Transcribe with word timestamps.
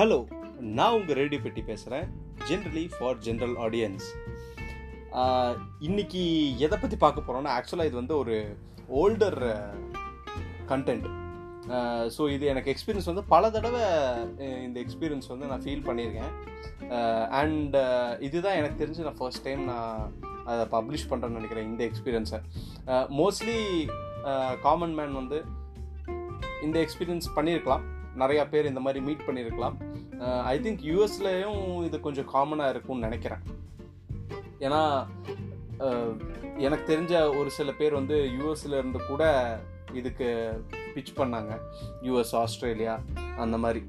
Hello 0.00 0.16
நான் 0.76 0.94
உங்கள் 0.98 1.16
radio 1.18 1.40
பெட்டி 1.44 1.62
பேசுகிறேன் 1.70 2.06
ஜென்ரலி 2.48 2.84
ஃபார் 2.92 3.18
ஜென்ரல் 3.26 3.56
ஆடியன்ஸ் 3.64 4.06
இன்னைக்கு 5.86 6.22
எதை 6.64 6.76
பற்றி 6.82 6.96
பார்க்க 7.02 7.24
போகிறோன்னா 7.26 7.50
ஆக்சுவலாக 7.56 7.88
இது 7.90 7.98
வந்து 8.00 8.14
ஒரு 8.22 8.36
ஓல்டர் 9.00 9.38
கண்டென்ட் 10.72 11.06
ஸோ 12.16 12.30
இது 12.36 12.46
எனக்கு 12.52 12.72
எக்ஸ்பீரியன்ஸ் 12.74 13.10
வந்து 13.12 13.26
பல 13.34 13.50
தடவை 13.56 13.82
இந்த 14.68 14.78
எக்ஸ்பீரியன்ஸ் 14.84 15.30
வந்து 15.32 15.50
நான் 15.52 15.66
ஃபீல் 15.66 15.86
பண்ணியிருக்கேன். 15.90 16.32
அண்ட் 17.42 17.78
இதுதான் 18.28 18.58
எனக்கு 18.62 18.82
தெரிஞ்சு 18.82 19.06
நான் 19.10 19.20
ஃபர்ஸ்ட் 19.20 19.46
டைம் 19.50 19.62
நான் 19.72 19.94
அதை 20.50 20.66
பப்ளிஷ் 20.78 21.08
பண்ணுறேன்னு 21.12 21.40
நினைக்கிறேன் 21.40 21.70
இந்த 21.72 21.84
எக்ஸ்பீரியன்ஸை 21.90 22.42
மோஸ்ட்லி 23.20 23.60
காமன் 24.66 24.98
மேன் 25.00 25.16
வந்து 25.22 25.40
இந்த 26.68 26.76
எக்ஸ்பீரியன்ஸ் 26.86 27.34
பண்ணியிருக்கலாம். 27.38 27.86
நிறையா 28.20 28.44
பேர் 28.52 28.68
இந்த 28.68 28.80
மாதிரி 28.84 29.00
மீட் 29.06 29.26
பண்ணியிருக்கலாம். 29.26 29.76
ஐ 30.52 30.56
திங்க் 30.64 30.82
யூஎஸ்லேயும் 30.90 31.60
இது 31.86 31.96
கொஞ்சம் 32.06 32.28
காமனாக 32.34 32.72
இருக்கும்னு 32.74 33.06
நினைக்கிறேன். 33.08 33.42
ஏன்னா 34.66 34.82
uh, 35.86 36.10
எனக்கு 36.66 36.84
தெரிஞ்ச 36.92 37.14
ஒரு 37.38 37.50
சில 37.58 37.70
பேர் 37.72 37.98
வந்து 37.98 38.16
யூஎஸ்ல 38.38 38.78
இருந்து 38.80 39.00
கூட 39.06 39.22
இதுக்கு 39.92 40.28
பிச் 40.94 41.16
பண்ணாங்க. 41.20 41.52
யூஎஸ் 42.08 42.34
ஆஸ்திரேலியா 42.42 42.94
அந்த 43.44 43.56
மாதிரி. 43.64 43.82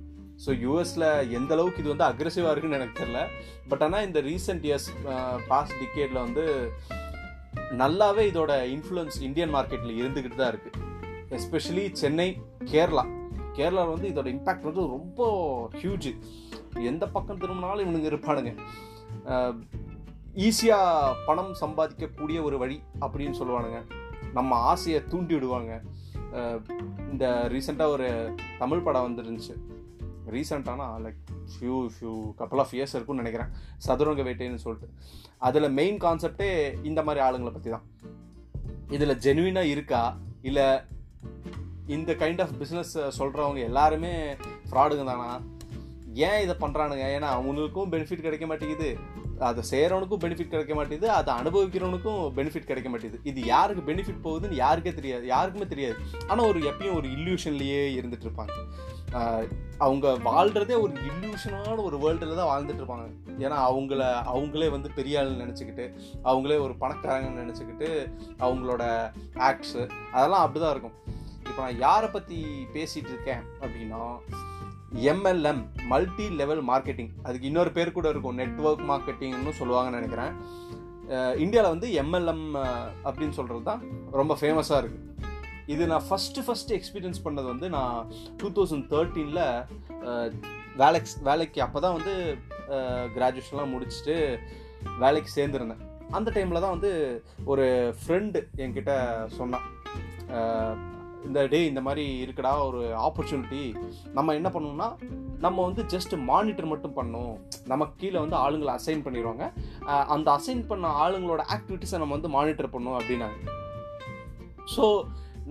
ஸோ 0.45 0.51
யூஎஸில் 0.65 1.09
எந்த 1.37 1.51
அளவுக்கு 1.55 1.81
இது 1.81 1.93
வந்து 1.93 2.07
அக்ரெசிவாக 2.09 2.53
இருக்குன்னு 2.53 2.79
எனக்கு 2.79 2.99
தெரில 3.01 3.19
பட் 3.71 3.83
ஆனால் 3.87 4.05
இந்த 4.07 4.19
ரீசெண்ட் 4.29 4.65
இயர்ஸ் 4.69 4.89
பாஸ்ட் 5.49 5.79
டிக்கேடில் 5.81 6.23
வந்து 6.25 6.45
நல்லாவே 7.81 8.23
இதோட 8.31 8.53
இன்ஃப்ளூயன்ஸ் 8.75 9.19
இந்தியன் 9.27 9.53
மார்க்கெட்டில் 9.57 9.99
இருந்துக்கிட்டு 10.01 10.39
தான் 10.41 10.53
இருக்குது 10.53 10.79
எஸ்பெஷலி 11.37 11.85
சென்னை 12.01 12.29
கேரளா. 12.71 13.03
கேரளாவில் 13.61 13.95
வந்து 13.95 14.09
இதோட 14.09 14.27
இம்பேக்ட் 14.35 14.67
வந்து 14.69 14.83
ரொம்ப 14.97 15.21
ஹியூஜ் 15.73 16.09
எந்த 16.91 17.07
பக்கம் 17.07 17.37
திரும்பினாலும் 17.37 17.85
இவனுங்க 17.85 18.09
இருப்பானுங்க. 18.11 18.51
ஈஸியாக 20.35 21.13
பணம் 21.25 21.55
சம்பாதிக்கக்கூடிய 21.61 22.43
ஒரு 22.43 22.57
வழி 22.57 22.77
அப்படின்னு 23.01 23.33
சொல்லுவானுங்க. 23.39 23.79
நம்ம 24.33 24.55
ஆசையை 24.55 24.99
தூண்டி 25.05 25.33
விடுவாங்க. 25.33 25.81
இந்த 27.11 27.25
ரீசெண்டாக 27.53 27.95
ஒரு 27.95 28.09
தமிழ் 28.57 28.83
படம் 28.85 29.07
வந்துருந்துச்சு. 29.07 29.55
ரீசெண்டானா 30.33 30.85
like 31.05 31.21
few 31.51 31.77
few 31.93 32.13
couple 32.35 32.61
of 32.63 32.71
years 32.71 32.95
இருக்கும்னு 32.97 33.23
நினைக்கிறேன். 33.23 33.51
சதுரங்க 33.77 34.23
வேட்டைன்னு 34.27 34.63
சொல்லிட்டு. 34.65 34.89
அதில் 35.37 35.75
மெயின் 35.79 35.97
கான்செப்டே 35.97 36.49
இந்த 36.83 37.03
மாதிரி 37.03 37.25
ஆளுங்களை 37.25 37.51
பற்றி 37.51 37.71
தான் 37.71 37.85
இதில் 38.89 39.19
ஜெனுவினாக 39.25 39.71
இருக்கா? 39.73 40.01
இல்லை 40.41 40.67
இந்த 41.87 42.13
கைண்ட் 42.13 42.41
ஆஃப் 42.41 42.53
பிஸ்னஸ் 42.61 42.93
சொல்கிறவங்க 43.19 43.59
எல்லாருமே 43.69 44.13
ஃப்ராடுங்க 44.69 45.05
தானா? 45.05 45.41
ஏன் 46.13 46.41
இதை 46.43 46.55
பண்ணுறானுங்க 46.61 47.05
ஏன்னா 47.15 47.27
அவங்களுக்கும் 47.37 47.91
பெனிஃபிட் 47.91 48.25
கிடைக்க 48.25 48.45
மாட்டேங்குது. 48.45 48.97
அதை 49.49 49.61
செய்கிறவனுக்கும் 49.69 50.23
பெனிஃபிட் 50.23 50.53
கிடைக்க 50.53 50.73
மாட்டேங்குது. 50.75 51.09
அதை 51.09 51.33
அனுபவிக்கிறவனுக்கும் 51.33 52.23
பெனிஃபிட் 52.37 52.69
கிடைக்க 52.69 52.89
மாட்டேங்குது. 52.89 53.23
இது 53.23 53.45
யாருக்கு 53.45 53.93
பெனிஃபிட் 53.93 54.23
போகுதுன்னு 54.23 54.61
யாருக்கே 54.63 54.93
தெரியாது. 54.93 55.25
யாருக்குமே 55.25 55.67
தெரியாது. 55.67 55.95
ஆனால் 56.27 56.47
ஒரு 56.47 56.59
எப்பயும் 56.59 56.97
ஒரு 56.99 57.07
இல்யூஷன்லேயே 57.07 57.81
இருந்துட்டு 57.99 58.27
இருப்பாங்க. 58.27 58.55
அவங்க 59.77 60.15
வாழ்கிறதே 60.23 60.75
ஒரு 60.81 60.93
இல்யூஷனான 61.09 61.77
ஒரு 61.87 61.97
வேர்ல்டில் 62.03 62.39
தான் 62.41 62.51
வாழ்ந்துட்டு 62.51 62.81
இருப்பாங்க. 62.81 63.07
ஏன்னா 63.45 63.57
அவங்கள 63.69 64.01
அவங்களே 64.33 64.69
வந்து 64.69 64.89
பெரிய 64.99 65.19
ஆள் 65.19 65.31
நினச்சிக்கிட்டு 65.43 65.85
அவங்களே 66.23 66.59
ஒரு 66.65 66.75
பணக்காரங்கன்னு 66.83 67.43
நினச்சிக்கிட்டு 67.43 67.89
அவங்களோட 68.39 68.83
ஆக்ட்ஸு 69.49 69.89
அதெல்லாம் 70.11 70.43
அப்படி 70.43 70.61
தான் 70.65 70.73
இருக்கும். 70.75 71.10
இப்போ 71.51 71.61
நான் 71.65 71.81
யாரை 71.85 72.09
பற்றி 72.15 72.39
பேசிகிட்டு 72.75 73.11
இருக்கேன் 73.13 73.43
அப்படின்னா 73.63 74.01
எம்எல்எம் 75.11 75.61
மல்டி 75.91 76.25
லெவல் 76.39 76.61
மார்க்கெட்டிங் 76.69 77.11
அதுக்கு 77.27 77.49
இன்னொரு 77.49 77.71
பேர் 77.77 77.97
கூட 77.97 78.07
இருக்கும் 78.13 78.39
நெட்வொர்க் 78.41 78.83
மார்க்கெட்டிங்னு 78.91 79.53
சொல்லுவாங்கன்னு 79.59 79.99
நினைக்கிறேன். 79.99 80.33
இந்தியாவில் 81.43 81.73
வந்து 81.73 81.87
எம்எல்எம் 82.01 82.45
அப்படின்னு 83.07 83.37
சொல்கிறது 83.37 83.63
தான் 83.69 83.81
ரொம்ப 84.19 84.33
ஃபேமஸாக 84.41 84.81
இருக்குது 84.81 85.07
இது 85.73 85.83
நான் 85.91 86.05
ஃபஸ்ட்டு 86.09 86.43
ஃபஸ்ட்டு 86.45 86.75
எக்ஸ்பீரியன்ஸ் 86.77 87.23
பண்ணது 87.25 87.47
வந்து 87.53 87.67
நான் 87.75 87.97
டூ 88.41 88.49
தௌசண்ட் 88.57 88.87
தேர்ட்டீனில் 88.93 89.43
வேலைக்கு 90.81 91.11
வேலைக்கு 91.29 91.59
அப்போ 91.65 91.79
தான் 91.85 91.97
வந்து 91.97 92.13
கிராஜுவேஷன்லாம் 93.15 93.73
முடிச்சுட்டு 93.73 94.15
வேலைக்கு 95.03 95.31
சேர்ந்துருந்தேன். 95.37 95.83
அந்த 96.17 96.29
டைமில் 96.37 96.63
தான் 96.63 96.75
வந்து 96.75 96.91
ஒரு 97.51 97.67
ஃப்ரெண்டு 98.01 98.39
என்கிட்ட 98.63 98.93
சொன்னான். 99.39 99.67
இந்த 101.27 101.39
டே 101.51 101.59
இந்த 101.69 101.81
மாதிரி 101.87 102.03
இருக்குடா 102.23 102.51
ஒரு 102.67 102.81
ஆப்பர்ச்சுனிட்டி 103.07 103.63
நம்ம 104.17 104.33
என்ன 104.39 104.49
பண்ணணும்னா 104.55 104.89
நம்ம 105.45 105.57
வந்து 105.67 105.81
ஜஸ்ட் 105.93 106.13
மானிட்டர் 106.29 106.71
மட்டும் 106.71 106.97
பண்ணணும். 106.97 107.35
நமக்கு 107.71 107.95
கீழே 108.01 108.17
வந்து 108.23 108.37
ஆளுங்களை 108.43 108.73
அசைன் 108.79 109.05
பண்ணிடுவாங்க. 109.05 109.45
அந்த 110.15 110.27
அசைன் 110.37 110.63
பண்ண 110.71 110.91
ஆளுங்களோட 111.03 111.43
ஆக்டிவிட்டிஸை 111.55 111.99
நம்ம 112.03 112.15
வந்து 112.17 112.35
மானிட்டர் 112.37 112.73
பண்ணணும் 112.75 112.99
அப்படின்னாங்க. 112.99 113.39
ஸோ 114.75 114.85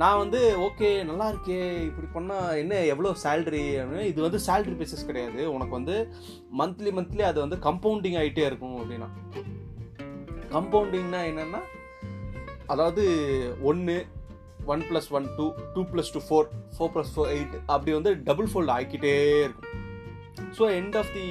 நான் 0.01 0.21
வந்து 0.23 0.41
ஓகே 0.67 0.89
நல்லா 1.09 1.27
இருக்கே. 1.33 1.59
இப்படி 1.89 2.09
பண்ணால் 2.17 2.59
என்ன 2.63 2.75
எவ்வளோ 2.93 3.11
சேல்ரி 3.25 3.63
இது 4.11 4.21
வந்து 4.27 4.41
சேல்ரி 4.47 4.75
பேசிஸ் 4.81 5.09
கிடையாது. 5.09 5.41
உனக்கு 5.55 5.75
வந்து 5.79 5.97
மந்த்லி 6.61 6.93
மந்த்லி 6.99 7.25
அது 7.31 7.39
வந்து 7.45 7.59
கம்பவுண்டிங் 7.67 8.19
ஆகிட்டே 8.21 8.47
இருக்கும் 8.51 8.79
அப்படின்னா. 8.83 9.09
கம்பவுண்டிங்னா 10.55 11.21
என்னென்னா 11.31 11.61
அதாவது 12.73 13.05
ஒன்று 13.71 13.97
one 14.73 14.83
plus 14.89 15.11
one 15.19 15.27
two 15.39 15.47
two 15.75 15.83
plus 15.93 16.13
two 16.15 16.21
four 16.29 16.49
four 16.77 16.93
plus 16.95 17.13
four 17.15 17.31
eight 17.37 17.55
அப்படி 17.75 17.93
வந்து 17.99 18.13
டபுள் 18.29 18.51
ஃபோல்ட் 18.53 18.73
ஆக்கிட்டே 18.79 19.15
இருக்கும். 19.47 19.69
So 20.59 20.65
end 20.79 20.99
of 21.03 21.13
the 21.19 21.27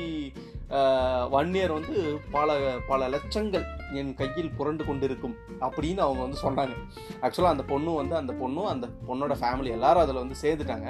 one 1.37 1.51
year 1.57 1.71
வந்து 1.77 1.95
பல 2.35 2.57
பல 2.89 3.07
லட்சங்கள் 3.13 3.63
என் 3.99 4.11
கையில் 4.19 4.51
புரண்டு 4.57 4.83
கொண்டிருக்கும் 4.89 5.35
அப்படின்னு 5.65 6.01
அவங்க 6.05 6.21
வந்து 6.25 6.39
சொன்னாங்க. 6.43 6.75
ஆக்சுவலாக 7.23 7.53
அந்த 7.55 7.65
பொண்ணும் 7.71 7.99
வந்து 8.01 8.15
அந்த 8.21 8.33
பொண்ணும் 8.41 8.69
அந்த 8.73 8.87
பொண்ணோட 9.07 9.35
ஃபேமிலி 9.41 9.71
எல்லாரும் 9.77 10.03
அதில் 10.05 10.23
வந்து 10.23 10.37
சேர்ந்துட்டாங்க. 10.43 10.89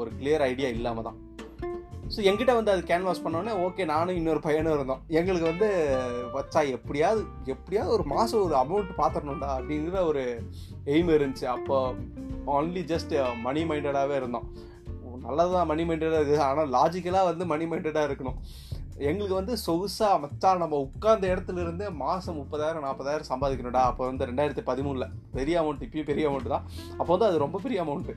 ஒரு 0.00 0.10
கிளியர் 0.20 0.44
ஐடியா 0.50 0.68
இல்லாமல் 0.76 1.06
தான். 1.08 1.18
ஸோ 2.14 2.20
எங்கிட்ட 2.28 2.52
வந்து 2.58 2.72
அது 2.74 2.82
கேன்வாஸ் 2.90 3.22
பண்ணோன்னே 3.24 3.52
ஓகே 3.66 3.82
நானும் 3.92 4.16
இன்னொரு 4.20 4.40
பையனும் 4.46 4.74
இருந்தோம். 4.76 5.02
எங்களுக்கு 5.18 5.50
வந்து 5.50 5.68
வச்சா 6.36 6.60
எப்படியாவது 6.76 7.22
எப்படியாவது 7.54 7.94
ஒரு 7.96 8.04
மாதம் 8.14 8.44
ஒரு 8.46 8.56
அமௌண்ட் 8.62 8.90
பார்த்துடணும்டா 9.00 9.50
அப்படிங்கிற 9.58 10.00
ஒரு 10.10 10.24
எய்ம் 10.94 11.12
இருந்துச்சு. 11.16 11.46
அப்போ 11.56 11.76
ஒன்லி 12.56 12.82
ஜஸ்ட் 12.92 13.14
மணி 13.46 13.62
மைண்டடாகவே 13.70 14.16
இருந்தோம். 14.20 14.48
நல்லது 15.26 15.52
தான் 15.54 15.70
மணி 15.70 15.82
மைண்டடாக 15.88 16.20
இருக்குது 16.20 16.44
ஆனால் 16.48 16.70
லாஜிக்கலாக 16.76 17.28
வந்து 17.30 17.44
மணி 17.52 17.64
மைண்டடாக 17.70 18.08
இருக்கணும். 18.08 18.38
எங்களுக்கு 19.08 19.36
வந்து 19.38 19.54
சொகுசாக 19.66 20.16
மச்சான் 20.22 20.62
நம்ம 20.62 20.78
உட்கார்ந்த 20.86 21.26
இடத்துல 21.32 21.60
இருந்து 21.64 21.84
மாதம் 22.02 22.38
முப்பதாயிரம் 22.40 22.84
நாற்பதாயிரம் 22.86 23.30
சம்பாதிக்கணும்டா. 23.32 23.82
அப்போ 23.90 24.02
வந்து 24.08 24.28
ரெண்டாயிரத்தி 24.30 24.64
பதிமூணில். 24.70 25.12
பெரிய 25.36 25.56
அமௌண்ட் 25.62 25.84
இப்பயும் 25.86 26.10
பெரிய 26.10 26.26
அமௌண்ட் 26.30 26.54
தான். 26.54 26.66
அப்போ 26.98 27.10
வந்து 27.14 27.28
அது 27.28 27.44
ரொம்ப 27.44 27.60
பெரிய 27.66 27.84
அமௌண்ட்டு 27.84 28.16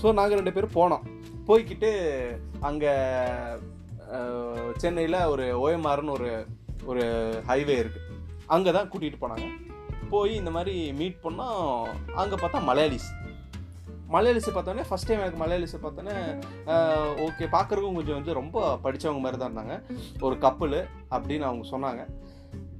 ஸோ 0.00 0.06
நாங்கள் 0.18 0.38
ரெண்டு 0.40 0.54
பேரும் 0.56 0.76
போனோம். 0.78 1.04
போய்க்கிட்டு 1.48 1.90
அங்கே 2.68 2.92
சென்னையில் 4.82 5.18
ஒரு 5.32 5.46
ஓஎம்ஆர்னு 5.64 6.14
ஒரு 6.18 6.30
ஒரு 6.90 7.04
ஹைவே 7.48 7.76
இருக்குது 7.82 8.04
அங்கே 8.54 8.70
தான் 8.76 8.90
கூட்டிகிட்டு 8.90 9.22
போனாங்க. 9.22 9.46
போய் 10.12 10.32
இந்த 10.40 10.50
மாதிரி 10.56 10.74
மீட் 11.00 11.18
பண்ணோம். 11.24 11.88
அங்கே 12.20 12.36
பார்த்தா 12.42 12.60
மலையாளிஸ். 12.68 13.08
மலையாளிஸை 14.14 14.52
பார்த்தோன்னே 14.52 14.84
ஃபஸ்ட் 14.88 15.08
டைம் 15.08 15.22
எனக்கு 15.24 15.40
மலையாளிஸை 15.42 15.78
பார்த்தோன்னே 15.82 16.14
ஓகே 17.24 17.46
பார்க்குறதுக்கும் 17.56 17.98
கொஞ்சம் 17.98 18.18
வந்து 18.18 18.38
ரொம்ப 18.40 18.58
படித்தவங்க 18.84 19.22
மாதிரி 19.24 19.40
தான் 19.40 19.50
இருந்தாங்க. 19.50 19.76
ஒரு 20.26 20.36
கப்பல் 20.44 20.78
அப்படின்னு 21.16 21.48
அவங்க 21.48 21.66
சொன்னாங்க. 21.74 22.04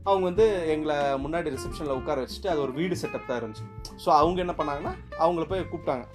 அவங்க 0.09 0.25
வந்து 0.31 0.47
எங்களை 0.75 0.97
முன்னாடி 1.25 1.49
ரிசப்ஷனில் 1.57 1.99
உட்கார 1.99 2.23
வச்சுட்டு 2.25 2.51
அது 2.53 2.63
ஒரு 2.67 2.73
வீடு 2.79 3.01
செட்டப் 3.03 3.29
தான் 3.31 3.41
இருந்துச்சு. 3.41 3.67
ஸோ 4.05 4.09
அவங்க 4.21 4.41
என்ன 4.47 4.55
பண்ணாங்கன்னா 4.61 4.95
அவங்கள 5.25 5.45
போய் 5.53 5.71
கூப்பிட்டாங்க. 5.73 6.07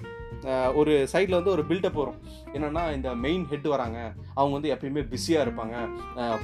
ஒரு 0.79 0.93
சைடில் 1.13 1.37
வந்து 1.37 1.53
ஒரு 1.55 1.63
பில்டப் 1.69 1.99
வரும். 2.01 2.19
என்னென்னா 2.55 2.83
இந்த 2.95 3.09
மெயின் 3.25 3.45
ஹெட் 3.51 3.67
வராங்க. 3.73 3.99
அவங்க 4.37 4.53
வந்து 4.57 4.71
எப்பயுமே 4.75 5.03
பிஸியாக 5.11 5.45
இருப்பாங்க. 5.45 5.75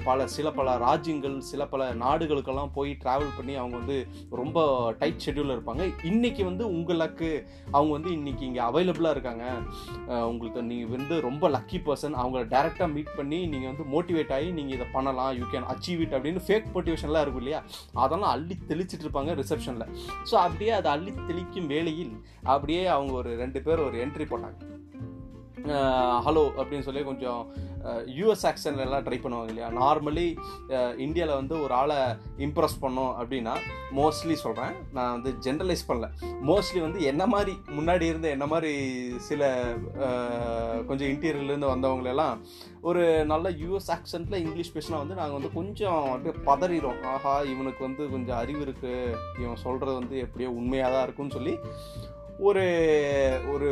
பல 0.07 0.27
சில 0.35 0.47
பல 0.59 0.77
ராஜ்யங்கள் 0.85 1.35
சில 1.51 1.65
பல 1.73 1.87
நாடுகளுக்கெல்லாம் 2.03 2.73
போய் 2.77 2.91
ட்ராவல் 3.03 3.35
பண்ணி 3.37 3.55
அவங்க 3.61 3.75
வந்து 3.81 3.97
ரொம்ப 4.41 4.59
டைட் 5.01 5.23
ஷெட்யூலில் 5.25 5.55
இருப்பாங்க. 5.57 5.85
இன்றைக்கி 6.11 6.43
வந்து 6.49 6.65
உங்களுக்கு 6.77 7.29
அவங்க 7.75 7.91
வந்து 7.97 8.11
இன்னைக்கு 8.17 8.45
இங்கே 8.49 8.63
அவைலபிளாக 8.69 9.15
இருக்காங்க. 9.17 9.45
உங்களுக்கு 10.31 10.63
நீங்கள் 10.71 10.93
வந்து 10.95 11.17
ரொம்ப 11.27 11.49
லக்கி 11.57 11.81
பர்சன் 11.87 12.17
அவங்கள 12.21 12.43
டேரெக்டாக 12.55 12.89
மீட் 12.95 13.13
பண்ணி 13.19 13.41
நீங்கள் 13.53 13.71
வந்து 13.71 13.85
மோட்டிவேட் 13.95 14.33
ஆகி 14.37 14.49
நீங்கள் 14.59 14.77
இதை 14.77 14.87
பண்ணலாம் 14.95 15.31
யூ 15.39 15.45
கேன் 15.53 15.69
அச்சீவ் 15.75 16.01
இட் 16.05 16.15
அப்படின்னு 16.17 16.43
ஃபேக் 16.47 16.71
மோட்டிவேஷன்லாம் 16.75 17.25
இருக்கும் 17.25 17.43
இல்லையா? 17.43 17.61
அதெல்லாம் 18.05 18.33
அள்ளி 18.35 18.57
தெளிச்சிட்டு 18.71 19.05
இருப்பாங்க 19.05 19.33
ரிசப்ஷனில் 19.41 19.87
ஸோ 20.29 20.35
அப்படியே 20.45 20.73
அதை 20.79 20.89
அள்ளி 20.95 21.13
தெளிக்கும் 21.29 21.69
வேளையில் 21.73 22.13
அப்படியே 22.53 22.83
அவங்க 22.95 23.13
ஒரு 23.21 23.31
ரெண்டு 23.43 23.59
பேர் 23.65 23.81
ஒரு 23.89 24.03
என்ட்ரி 24.05 24.27
போட்டாங்க. 24.31 24.57
ஹலோ 26.25 26.43
அப்படின்னு 26.59 26.85
சொல்லி 26.85 27.01
கொஞ்சம் 27.07 27.41
யூஎஸ் 28.17 28.43
ஆக்சன்ல 28.49 28.83
எல்லாம் 28.85 29.03
ட்ரை 29.05 29.17
பண்ணுவாங்க 29.23 29.51
இல்லையா? 29.51 29.67
நார்மலி 29.79 30.25
இந்தியாவில் 31.05 31.39
வந்து 31.39 31.55
ஒரு 31.65 31.73
ஆளை 31.79 31.97
இம்ப்ரெஸ் 32.45 32.75
பண்ணோம் 32.83 33.11
அப்படின்னா 33.19 33.53
மோஸ்ட்லி 33.97 34.35
சொல்கிறேன் 34.43 34.73
நான் 34.95 35.13
வந்து 35.15 35.31
ஜென்ரலைஸ் 35.45 35.83
பண்ணல. 35.89 36.07
மோஸ்ட்லி 36.49 36.79
வந்து 36.85 36.99
என்ன 37.11 37.25
மாதிரி 37.33 37.53
முன்னாடி 37.77 38.05
இருந்த 38.11 38.29
என்ன 38.35 38.45
மாதிரி 38.53 38.71
சில 39.27 39.41
கொஞ்சம் 40.89 41.09
இன்டீரியர்லேருந்து 41.13 41.73
வந்தவங்களெல்லாம் 41.73 42.37
ஒரு 42.91 43.03
நல்ல 43.33 43.49
யூஎஸ் 43.63 43.91
ஆக்சன்ட்டில் 43.97 44.41
இங்கிலீஷ் 44.43 44.75
பேசினா 44.75 45.01
வந்து 45.03 45.19
நாங்கள் 45.21 45.39
வந்து 45.39 45.51
கொஞ்சம் 45.59 46.03
அப்படியே 46.13 46.35
பதறிடும் 46.49 47.01
ஆஹா 47.15 47.35
இவனுக்கு 47.53 47.83
வந்து 47.87 48.05
கொஞ்சம் 48.15 48.39
அறிவு 48.43 48.63
இருக்குது 48.67 49.17
இவன் 49.43 49.63
சொல்கிறது 49.65 49.99
வந்து 49.99 50.17
எப்படியோ 50.27 50.51
உண்மையாக 50.61 50.93
தான் 50.95 51.05
இருக்கும்னு 51.07 51.37
சொல்லி 51.37 51.55
ஒரு 52.39 52.65
ஒரு 53.53 53.67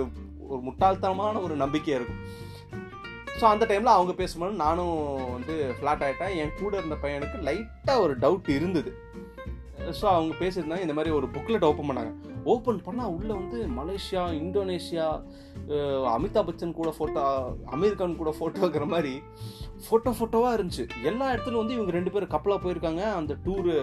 ஒரு 0.47 0.61
முட்டாள்தனமான 0.67 1.41
ஒரு 1.43 1.55
நம்பிக்கை 1.55 1.93
இருக்கும். 1.95 2.21
ஸோ 3.39 3.43
அந்த 3.43 3.63
டைமில் 3.65 3.95
அவங்க 3.95 4.13
பேசும்போது 4.13 4.53
நானும் 4.65 4.95
வந்து 5.31 5.55
ஃப்ளாட் 5.77 6.03
ஆகிட்டேன் 6.05 6.35
என் 6.35 6.57
கூட 6.59 6.73
இருந்த 6.77 6.95
பையனுக்கு 7.03 7.37
லைட்டாக 7.47 8.03
ஒரு 8.05 8.13
டவுட் 8.17 8.49
இருந்தது. 8.49 8.91
ஸோ 9.99 10.05
அவங்க 10.13 10.33
பேசியிருந்தாங்க 10.39 10.85
இந்த 10.85 10.93
மாதிரி 10.93 11.11
ஒரு 11.15 11.27
புக்லெட் 11.35 11.65
ஓப்பன் 11.65 11.89
பண்ணாங்க. 11.89 12.13
ஓப்பன் 12.43 12.81
பண்ணால் 12.85 13.13
உள்ளே 13.17 13.33
வந்து 13.33 13.57
மலேசியா 13.79 14.23
இந்தோனேஷியா 14.41 15.07
அமிதாப் 16.15 16.47
பச்சன் 16.49 16.77
கூட 16.79 16.89
ஃபோட்டோ 16.97 17.23
அமீர் 17.75 17.99
கான் 17.99 18.19
கூட 18.21 18.31
ஃபோட்டோ 18.39 18.61
இருக்கிற 18.65 18.85
மாதிரி 18.85 19.13
ஃபோட்டோ 19.85 20.12
ஃபோட்டோவாக 20.18 20.56
இருந்துச்சு. 20.57 20.85
எல்லா 21.09 21.25
இடத்துலையும் 21.33 21.62
வந்து 21.62 21.75
இவங்க 21.77 21.91
ரெண்டு 21.95 22.12
பேரும் 22.13 22.31
கப்பலாக 22.33 22.59
போயிருக்காங்க. 22.63 23.01
அந்த 23.19 23.33
டூரு 23.45 23.74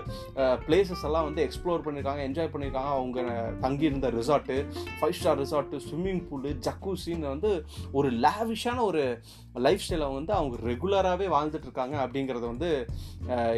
பிளேசஸ் 0.66 1.04
எல்லாம் 1.08 1.26
வந்து 1.28 1.40
எக்ஸ்ப்ளோர் 1.46 1.84
பண்ணியிருக்காங்க 1.86 2.22
என்ஜாய் 2.28 2.50
பண்ணியிருக்காங்க 2.54 2.92
அவங்க 2.98 3.20
தங்கியிருந்த 3.64 4.10
resort 4.18 4.56
five 4.98 5.16
star 5.18 5.40
resort 5.42 5.82
swimming 5.86 6.22
pool 6.30 6.52
ஜக்கூசின்னு 6.66 7.28
வந்து 7.34 7.52
ஒரு 7.98 8.10
லேவிஷான 8.24 8.82
ஒரு 8.90 9.04
லைஃப் 9.66 9.84
ஸ்டைலை 9.84 10.08
வந்து 10.18 10.34
அவங்க 10.38 10.56
ரெகுலராகவே 10.70 11.28
வாழ்ந்துட்டு 11.36 11.68
இருக்காங்க 11.68 11.96
அப்படிங்கிறத 12.04 12.44
வந்து 12.52 12.70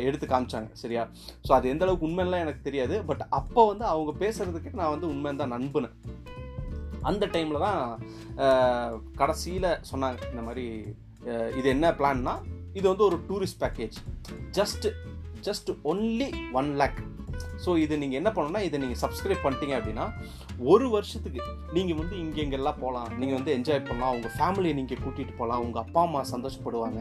எடுத்து 0.09 0.27
காமிச்சாங்க. 0.35 0.71
சரியா? 0.82 1.05
ஸோ 1.47 1.53
அது 1.59 1.73
எந்த 1.75 1.85
அளவுக்கு 1.87 2.09
உண்மைலாம் 2.11 2.44
எனக்கு 2.47 2.62
தெரியாது. 2.69 2.99
பட் 3.11 3.25
அப்போ 3.41 3.65
வந்து 3.73 3.87
அவங்க 3.94 4.12
பேசுகிறதுக்கு 4.25 4.79
நான் 4.81 4.94
வந்து 4.94 5.11
உண்மைன்னு 5.15 5.43
தான் 5.43 5.55
நண்பனேன் 5.56 5.97
அந்த 7.09 7.25
டைமில் 7.35 7.65
தான் 7.67 7.81
கடைசியில் 9.21 9.69
சொன்னாங்க. 9.91 10.19
இந்த 10.32 10.43
மாதிரி 10.47 10.67
இது 11.59 11.67
என்ன 11.77 11.91
பிளான்னா 12.01 12.37
இது 12.79 12.87
வந்து 12.93 13.07
ஒரு 13.11 13.19
tourist 13.29 13.61
package 13.65 13.99
just 14.61 14.89
just 15.49 15.71
only 15.93 16.31
one 16.61 16.73
lakh 16.81 16.99
so 17.65 17.71
இது 17.83 17.95
நீங்கள் 18.01 18.19
என்ன 18.21 18.31
பண்ணணும்னா 18.35 18.61
இதை 18.67 18.77
நீங்கள் 18.83 19.01
சப்ஸ்கிரைப் 19.03 19.43
பண்ணிட்டீங்க 19.45 19.75
அப்படின்னா 19.79 20.07
ஒரு 20.73 20.87
வருஷத்துக்கு 20.95 21.41
நீங்கள் 21.77 21.99
வந்து 22.01 22.15
இங்கே 22.23 22.41
இங்கெல்லாம் 22.45 22.79
போகலாம் 22.83 23.09
நீங்கள் 23.21 23.37
வந்து 23.39 23.53
என்ஜாய் 23.57 23.83
பண்ணலாம். 23.89 24.15
உங்கள் 24.17 24.35
ஃபேமிலியை 24.37 24.75
நீங்கள் 24.79 25.01
கூட்டிகிட்டு 25.05 25.35
போகலாம் 25.41 25.63
உங்கள் 25.65 25.83
அப்பா 25.85 26.01
அம்மா 26.07 26.21
சந்தோஷப்படுவாங்க. 26.33 27.01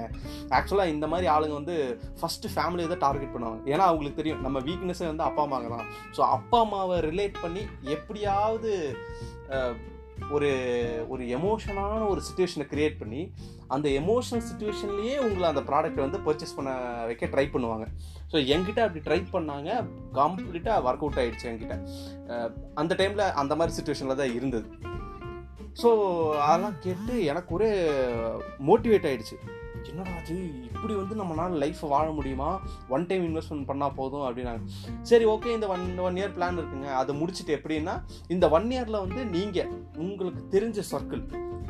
ஆக்சுவலாக 0.58 0.94
இந்த 0.96 1.08
மாதிரி 1.14 1.28
ஆளுங்க 1.36 1.56
வந்து 1.62 1.76
ஃபஸ்ட்டு 2.22 2.54
ஃபேமிலியை 2.56 2.88
தான் 2.94 3.04
டார்கெட் 3.06 3.34
பண்ணுவாங்க. 3.36 3.62
ஏன்னா 3.74 3.86
அவங்களுக்கு 3.90 4.22
தெரியும் 4.22 4.44
நம்ம 4.46 4.62
வீக்னஸே 4.70 5.08
வந்து 5.12 5.28
அப்பா 5.30 5.44
அம்மாங்க 5.46 5.72
தான். 5.76 5.88
ஸோ 6.18 6.22
அப்பா 6.38 6.60
அம்மாவை 6.66 6.98
ரிலேட் 7.10 7.38
பண்ணி 7.44 7.64
எப்படியாவது 7.96 8.74
ஒரு 10.36 10.50
ஒரு 11.08 11.24
எமோஷனான 11.38 12.00
ஒரு 12.12 12.22
சுச்சுவேஷனை 12.28 12.66
க்ரியேட் 12.72 12.98
பண்ணி 13.02 13.22
அந்த 13.68 13.88
எமோஷனல் 14.02 14.46
சுச்சுவேஷன்லேயே 14.50 15.16
உங்களை 15.26 15.46
அந்த 15.50 15.62
ப்ராடக்ட்டை 15.70 16.04
வந்து 16.06 16.20
பர்ச்சேஸ் 16.28 16.56
பண்ண 16.56 16.72
வைக்க 17.10 17.26
ட்ரை 17.26 17.46
பண்ணுவாங்க. 17.56 17.86
ஸோ 18.32 18.36
எங்கிட்ட 18.54 18.82
அப்படி 18.86 19.04
ட்ரை 19.08 19.20
பண்ணாங்க 19.36 19.70
கம்ப்ளீட்டாக 20.20 20.86
ஒர்க் 20.88 21.04
அவுட் 21.06 21.22
ஆகிடுச்சு 21.24 21.50
என்கிட்ட. 21.52 21.78
அந்த 22.82 22.96
டைமில் 23.02 23.26
அந்த 23.44 23.56
மாதிரி 23.56 23.78
சுச்சுவேஷனில் 23.78 24.22
தான் 24.22 24.36
இருந்தது. 24.40 24.68
ஸோ 25.82 25.90
அதெல்லாம் 26.48 26.80
கேட்டு 26.86 27.14
எனக்கு 27.32 27.52
ஒரு 27.58 27.70
மோட்டிவேட் 28.70 29.08
ஆகிடுச்சு 29.10 29.38
என்னடா 29.90 30.12
அது 30.22 30.36
இப்படி 30.70 30.94
வந்து 30.94 31.16
நம்மளால 31.16 31.58
லைஃப்பை 31.64 31.88
வாழ 31.90 32.12
முடியுமா? 32.12 32.50
ஒன் 32.90 33.06
டைம் 33.06 33.24
இன்வெஸ்ட்மெண்ட் 33.30 33.68
பண்ணால் 33.70 33.96
போதும் 33.96 34.26
அப்படின்னாங்க. 34.28 34.62
சரி 35.02 35.26
ஓகே 35.26 35.54
இந்த 35.54 35.68
ஒன் 35.68 36.00
ஒன் 36.00 36.16
இயர் 36.16 36.36
பிளான் 36.38 36.60
இருக்குங்க. 36.62 36.88
அதை 37.02 37.16
முடிச்சுட்டு 37.22 37.56
எப்படின்னா 37.58 37.96
இந்த 38.28 38.50
ஒன் 38.50 38.72
இயரில் 38.72 39.04
வந்து 39.06 39.26
நீங்கள் 39.26 39.72
உங்களுக்கு 39.98 40.44
தெரிஞ்ச 40.56 40.80
சர்க்கிள் 40.92 41.24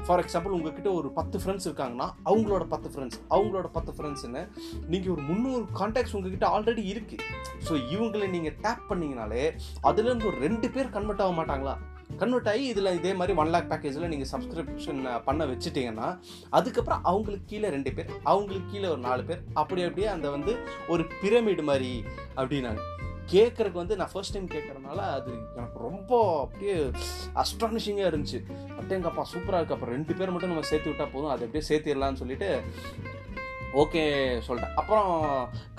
ஃபார் 0.07 0.21
எக்ஸாம்பிள் 0.23 0.51
உங்ககிட்ட 0.51 0.93
ஒரு 0.93 1.11
பத்து 1.11 1.37
ஃப்ரெண்ட்ஸ் 1.39 1.67
இருக்காங்கன்னா 1.67 2.07
அவங்களோட 2.25 2.63
பத்து 2.63 2.89
ஃப்ரெண்ட்ஸ் 2.89 3.19
அவங்களோட 3.29 3.67
பத்து 3.67 3.91
ஃப்ரெண்ட்ஸ்னு 3.91 4.41
நீங்கள் 4.87 5.11
ஒரு 5.11 5.21
முந்நூறு 5.21 5.65
கான்டாக்ட்ஸ் 5.79 6.15
உங்ககிட்ட 6.15 6.47
ஆல்ரெடி 6.47 6.83
இருக்குது 6.93 7.23
ஸோ 7.67 7.73
இவங்களை 7.93 8.27
நீங்கள் 8.29 8.55
டேப் 8.61 8.85
பண்ணிங்கனாலே 8.89 9.43
அதுலேருந்து 9.83 10.25
ஒரு 10.25 10.37
ரெண்டு 10.37 10.69
பேர் 10.69 10.89
கன்வெர்ட் 10.89 11.21
ஆக 11.21 11.33
மாட்டாங்களா? 11.41 11.75
கன்வெர்ட் 12.21 12.49
ஆகி 12.51 12.65
இதில் 12.71 12.95
இதே 12.97 13.11
மாதிரி 13.19 13.33
ஒன் 13.41 13.51
லேக் 13.53 13.69
பேக்கேஜில் 13.71 14.11
நீங்கள் 14.13 14.29
சப்ஸ்கிரிப்ஷன் 14.33 14.99
பண்ண 15.27 15.45
வச்சுட்டீங்கன்னா 15.51 16.09
அதுக்கப்புறம் 16.57 17.01
அவங்களுக்கு 17.11 17.47
கீழே 17.53 17.69
ரெண்டு 17.75 17.93
பேர் 17.95 18.11
அவங்களுக்கு 18.31 18.67
கீழே 18.73 18.87
ஒரு 18.95 19.01
நாலு 19.07 19.23
பேர் 19.29 19.41
அப்படி 19.61 19.83
அப்படியே 19.87 20.09
அந்த 20.15 20.29
வந்து 20.35 20.53
ஒரு 20.95 21.05
பிரமிடு 21.21 21.65
மாதிரி 21.71 21.91
அப்படின்னாங்க. 22.39 22.83
கேட்குறக்கு 23.33 23.77
வந்து 23.81 23.95
நான் 23.99 24.11
ஃபர்ஸ்ட் 24.11 24.33
டைம் 24.33 24.49
கேட்குறதுனால 24.55 24.99
அது 25.17 25.31
எனக்கு 25.57 25.77
ரொம்ப 25.87 26.11
அப்படியே 26.43 26.75
அஸ்ட்ரானிஷிங்காக 27.43 28.09
இருந்துச்சு. 28.11 28.39
அட்டேங்கப்பா 28.79 29.23
சூப்பராக 29.33 29.59
இருக்குது 29.59 29.77
அப்புறம் 29.77 29.95
ரெண்டு 29.97 30.15
பேர் 30.19 30.33
மட்டும் 30.33 30.53
நம்ம 30.53 30.69
சேர்த்து 30.71 30.91
விட்டால் 30.91 31.13
போதும். 31.13 31.31
அதை 31.35 31.45
அப்படியே 31.47 31.67
சேர்த்திடலாம்னு 31.69 32.21
சொல்லிட்டு 32.23 32.49
ஓகே 33.83 34.03
சொல்லிட்டேன். 34.47 34.75
அப்புறம் 34.81 35.09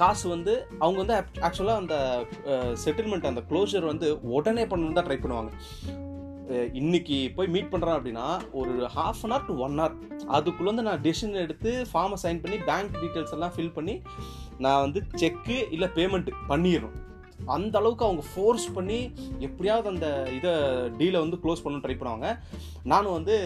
காசு 0.01 0.25
வந்து 0.33 0.55
அவங்க 0.85 0.99
வந்து 1.03 1.17
ஆக்சுவலாக 1.47 1.83
அந்த 1.83 1.97
செட்டில்மெண்ட் 2.85 3.31
அந்த 3.31 3.45
க்ளோஷர் 3.53 3.87
வந்து 3.93 4.09
உடனே 4.39 4.65
பண்ணணும் 4.73 4.99
தான் 4.99 5.09
ட்ரை 5.09 5.19
பண்ணுவாங்க. 5.23 5.53
இன்னைக்கு 6.73 7.33
போய் 7.35 7.47
மீட் 7.47 7.71
பண்ணுறேன் 7.73 7.97
அப்படின்னா 7.99 8.27
ஒரு 8.53 8.73
half 8.97 9.23
an 9.23 9.31
hour 9.31 9.47
to 9.47 9.55
one 9.59 9.79
hour 9.79 9.97
அதுக்குள்ளே 10.27 10.71
வந்து 10.71 10.83
நான் 10.83 11.01
டெசிஷன் 11.01 11.41
எடுத்து 11.45 11.87
ஃபார்மை 11.93 12.19
சைன் 12.23 12.41
பண்ணி 12.41 12.57
பேங்க் 12.57 12.93
டீட்டெயில்ஸ் 13.03 13.33
எல்லாம் 13.33 13.55
ஃபில் 13.57 13.73
பண்ணி 13.73 14.03
நான் 14.59 14.81
வந்து 14.81 15.03
செக்கு 15.15 15.69
இல்லை 15.71 15.89
பேமெண்ட் 15.89 16.31
பண்ணிடணும். 16.49 16.97
அந்த 17.57 17.75
அளவுக்கு 17.81 18.07
அவங்க 18.07 18.23
ஃபோர்ஸ் 18.31 18.67
பண்ணி 18.77 18.99
எப்படியாவது 19.47 19.89
அந்த 19.95 20.07
இதை 20.37 20.53
டீலை 21.01 21.19
வந்து 21.25 21.41
க்ளோஸ் 21.43 21.65
பண்ண 21.65 21.81
ட்ரை 21.85 21.97
பண்ணுவாங்க. 22.01 22.29
நானும் 22.93 23.17
வந்து 23.19 23.37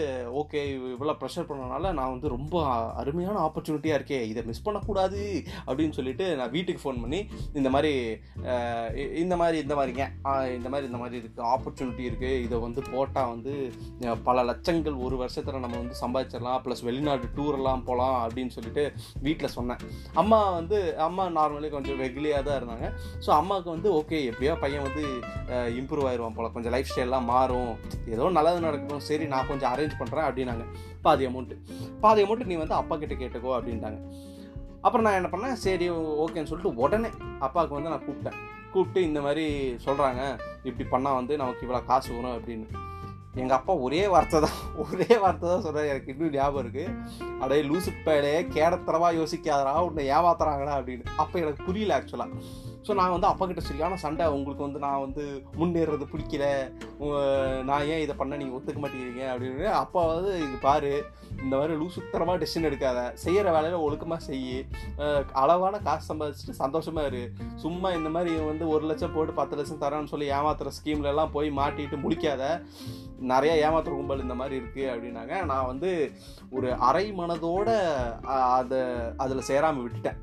ஓகே 0.40 0.60
இவ்வளோ 0.94 1.14
ப்ரெஷர் 1.20 1.48
பண்ணனால 1.50 1.92
நான் 1.98 2.12
வந்து 2.14 2.28
ரொம்ப 2.36 2.54
அருமையான 3.02 3.36
ஆப்பர்ச்சுனிட்டியாக 3.46 3.98
இருக்கே 4.00 4.20
இதை 4.30 4.42
மிஸ் 4.48 4.64
பண்ணக்கூடாது 4.66 5.20
அப்படின்னு 5.68 5.96
சொல்லிட்டு 5.98 6.26
நான் 6.40 6.54
வீட்டுக்கு 6.56 6.84
ஃபோன் 6.84 7.02
பண்ணி 7.04 7.20
இந்த 7.60 7.70
மாதிரி 7.76 7.92
இந்த 9.24 9.34
மாதிரி 9.42 9.58
இந்த 9.64 9.74
மாதிரிங்க 9.78 10.06
இந்த 10.58 10.68
மாதிரி 10.72 10.88
இந்த 10.90 11.00
மாதிரி 11.02 11.18
இருக்குது 11.20 11.46
ஆப்பர்ச்சுனிட்டி 11.54 12.04
இருக்குது 12.10 12.42
இதை 12.46 12.56
வந்து 12.66 12.80
போட்டால் 12.92 13.30
வந்து 13.34 13.54
பல 14.28 14.44
லட்சங்கள் 14.50 14.96
ஒரு 15.06 15.16
வருஷத்தில் 15.22 15.62
நம்ம 15.64 15.78
வந்து 15.82 15.96
சம்பாதிச்சிடலாம் 16.02 16.62
ப்ளஸ் 16.64 16.84
வெளிநாடு 16.88 17.26
டூரெல்லாம் 17.36 17.84
போகலாம் 17.88 18.18
அப்படின்னு 18.26 18.54
சொல்லிட்டு 18.56 18.84
வீட்டில் 19.26 19.54
சொன்னேன். 19.56 19.82
அம்மா 20.22 20.38
வந்து 20.58 20.78
அம்மா 21.08 21.24
நார்மலி 21.38 21.70
கொஞ்சம் 21.76 22.00
வெகுலியாக 22.02 22.42
தான் 22.48 22.58
இருந்தாங்க. 22.60 22.88
ஸோ 23.24 23.30
அம்மாவுக்கு 23.40 23.70
வந்து 23.74 23.79
வந்து 23.80 23.92
ஓகே 23.98 24.18
எப்படியோ 24.30 24.52
பையன் 24.62 24.84
வந்து 24.86 25.02
இம்ப்ரூவ் 25.80 26.06
ஆயிடுவான் 26.08 26.34
போல. 26.38 26.48
கொஞ்சம் 26.54 26.72
லைஃப் 26.74 26.88
ஸ்டைல்லாம் 26.90 27.28
மாறும். 27.32 27.70
ஏதோ 28.14 28.24
நல்லது 28.38 28.58
நடக்கும் 28.66 29.00
சரி 29.06 29.26
நான் 29.32 29.48
கொஞ்சம் 29.50 29.70
அரேஞ்ச் 29.74 29.94
பண்ணுறேன் 30.00 30.26
அப்படின்னாங்க. 30.28 30.64
பாதி 31.06 31.24
அமௌண்ட்டு 31.28 31.56
பாதி 32.02 32.20
அமௌண்ட்டு 32.24 32.48
நீ 32.50 32.56
வந்து 32.62 32.76
அப்பா 32.80 32.94
கிட்ட 33.02 33.16
கேட்டுக்கோ 33.22 33.54
அப்படின்ட்டாங்க. 33.58 34.00
அப்புறம் 34.86 35.06
நான் 35.06 35.18
என்ன 35.20 35.30
பண்ணேன்? 35.32 35.56
சரி 35.64 35.86
ஓகேன்னு 36.24 36.50
சொல்லிட்டு 36.50 36.82
உடனே 36.84 37.10
அப்பாவுக்கு 37.46 37.76
வந்து 37.78 37.92
நான் 37.94 38.06
கூப்பிட்டேன். 38.06 38.38
கூப்பிட்டு 38.74 39.00
இந்த 39.08 39.20
மாதிரி 39.26 39.46
சொல்கிறாங்க 39.86 40.22
இப்படி 40.68 40.84
பண்ணால் 40.94 41.18
வந்து 41.20 41.40
நமக்கு 41.42 41.64
இவ்வளோ 41.66 41.82
காசு 41.90 42.10
வரும் 42.16 42.36
அப்படின்னு. 42.38 42.68
எங்கள் 43.42 43.58
அப்பா 43.58 43.72
ஒரே 43.86 44.02
வார்த்தை 44.12 44.38
தான். 44.44 44.58
ஒரே 44.84 45.10
வார்த்தை 45.22 45.46
தான் 45.50 45.64
சொல்கிறார் 45.66 45.90
எனக்கு 45.92 46.12
இன்னும் 46.12 46.34
ஞாபகம் 46.38 46.62
இருக்குது 46.64 46.94
அப்படியே 47.40 47.62
லூசு 47.70 47.90
பேலையே 48.06 48.40
கேடத்தரவா 48.56 49.10
யோசிக்காதரா 49.20 49.74
உன்னை 49.88 50.04
ஏமாத்துறாங்கடா 50.16 50.74
அப்படின்னு. 50.80 51.06
அப்போ 51.22 51.38
எனக்கு 51.44 51.66
புரியல 51.68 51.98
ஆக்சுவலாக 51.98 52.42
ஸோ 52.86 52.92
நான் 52.98 53.14
வந்து 53.14 53.28
அப்பா 53.30 53.44
கிட்ட 53.46 53.62
சரியான 53.68 53.96
சண்டை 54.04 54.26
உங்களுக்கு 54.36 54.66
வந்து 54.66 54.80
நான் 54.84 55.02
வந்து 55.04 55.24
முன்னேறது 55.60 56.06
பிடிக்கல. 56.12 56.44
நான் 57.70 57.88
ஏன் 57.94 58.02
இதை 58.04 58.14
பண்ண? 58.20 58.36
நீங்கள் 58.42 58.56
ஒத்துக்க 58.58 58.80
மாட்டேங்கிறீங்க. 58.82 59.24
அப்படின்னு. 59.32 59.66
அப்பா 59.82 60.02
வந்து 60.12 60.32
இது 60.46 60.56
பாரு 60.68 60.92
இந்த 61.42 61.52
மாதிரி 61.58 61.74
லூசுத்தரமாக 61.80 62.40
டெசிஷன் 62.42 62.68
எடுக்காத. 62.68 63.00
செய்கிற 63.24 63.52
வேலையில் 63.56 63.84
ஒழுக்கமாக 63.86 64.24
செய் 64.28 64.48
அளவான 65.42 65.80
காசு 65.86 66.04
சம்பாதிச்சுட்டு 66.10 66.60
சந்தோஷமாக 66.62 67.10
இரு. 67.10 67.22
சும்மா 67.64 67.90
இந்த 67.98 68.08
மாதிரி 68.16 68.32
வந்து 68.50 68.64
ஒரு 68.74 68.84
லட்சம் 68.90 69.14
போட்டு 69.16 69.38
பத்து 69.40 69.58
லட்சம் 69.60 69.82
தரேன்னு 69.84 70.12
சொல்லி 70.14 70.28
ஏமாத்துற 70.38 70.72
ஸ்கீம்லலாம் 70.78 71.34
போய் 71.36 71.50
மாட்டிட்டு 71.60 71.98
முடிக்காத. 72.04 72.42
நிறையா 73.32 73.54
ஏமாத்துற 73.66 73.94
கும்பல் 73.98 74.24
இந்த 74.26 74.36
மாதிரி 74.40 74.58
இருக்குது 74.60 74.90
அப்படின்னாங்க. 74.94 75.36
நான் 75.52 75.70
வந்து 75.72 75.92
ஒரு 76.56 76.68
அரை 76.88 77.06
மனதோட 77.20 77.70
அதை 78.58 78.82
அதில் 79.24 79.48
சேராமல் 79.52 79.84
விட்டுட்டேன். 79.86 80.20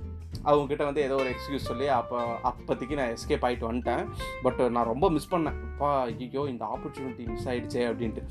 அவங்கக்கிட்ட 0.47 0.83
வந்து 0.89 1.03
ஏதோ 1.07 1.15
ஒரு 1.21 1.29
எக்ஸ்கியூஸ் 1.33 1.69
சொல்லி 1.69 1.87
அப்போ 1.99 2.17
அப்போதைக்கு 2.49 2.97
நான் 2.99 3.13
எஸ்கேப் 3.15 3.45
ஆகிட்டு 3.47 3.69
வந்துட்டேன். 3.69 4.03
பட் 4.45 4.61
நான் 4.75 4.89
ரொம்ப 4.93 5.09
மிஸ் 5.15 5.31
பண்ணேன். 5.33 5.57
அப்பா 5.69 5.91
ஐயோ 6.09 6.43
இந்த 6.53 6.65
ஆப்பர்ச்சுனிட்டி 6.73 7.25
மிஸ் 7.33 7.47
ஆகிடுச்சே 7.53 7.83
அப்படின்ட்டு. 7.91 8.23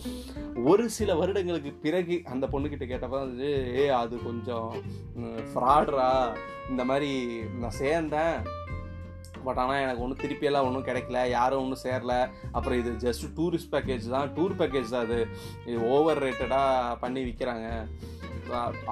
ஒரு 0.71 0.87
சில 0.99 1.15
வருடங்களுக்கு 1.23 1.73
பிறகு 1.87 2.17
அந்த 2.35 2.47
பொண்ணுக்கிட்ட 2.55 2.87
கேட்டப்ப 2.93 3.17
வந்து 3.27 3.51
ஏ 3.81 3.87
அது 4.03 4.17
கொஞ்சம் 4.29 4.71
ஃப்ராட்ரா 5.53 6.11
இந்த 6.73 6.85
மாதிரி 6.91 7.11
நான் 7.65 7.79
சேர்ந்தேன். 7.83 8.37
பட் 9.47 9.59
ஆனால் 9.63 9.83
எனக்கு 9.83 10.03
ஒன்றும் 10.05 10.21
திருப்பியெல்லாம் 10.23 10.67
ஒன்றும் 10.69 10.87
கிடைக்கல. 10.87 11.19
யாரும் 11.35 11.63
ஒன்றும் 11.65 11.83
சேரல. 11.85 12.15
அப்புறம் 12.57 12.79
இது 12.81 12.93
ஜஸ்ட் 13.05 13.27
டூரிஸ்ட் 13.37 13.71
பேக்கேஜ் 13.75 14.07
தான். 14.15 14.31
டூர் 14.37 14.55
பேக்கேஜ் 14.61 14.95
தான் 14.95 15.05
அது. 15.07 15.19
இது 15.69 15.77
ஓவர் 15.95 16.23
ரேட்டடாக 16.25 16.97
பண்ணி 17.03 17.21
விற்கிறாங்க 17.27 17.69